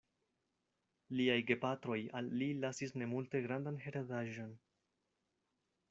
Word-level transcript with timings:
Liaj 1.19 1.35
gepatroj 1.51 1.99
al 2.21 2.31
li 2.43 2.49
lasis 2.65 2.97
ne 3.01 3.09
multe 3.13 3.43
grandan 3.47 3.79
heredaĵon. 3.85 4.57